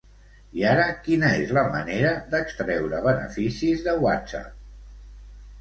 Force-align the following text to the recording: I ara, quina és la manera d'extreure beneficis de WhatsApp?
I 0.59 0.63
ara, 0.69 0.85
quina 1.07 1.27
és 1.41 1.51
la 1.57 1.65
manera 1.75 2.13
d'extreure 2.33 3.03
beneficis 3.09 3.85
de 3.89 3.97
WhatsApp? 4.07 4.93